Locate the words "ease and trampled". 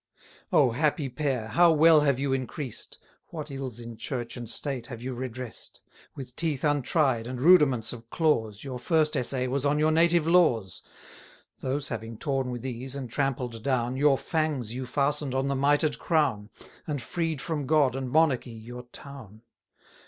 12.65-13.61